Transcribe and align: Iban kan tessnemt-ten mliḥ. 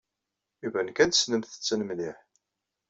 Iban 0.65 0.89
kan 0.95 1.09
tessnemt-ten 1.09 1.81
mliḥ. 1.87 2.17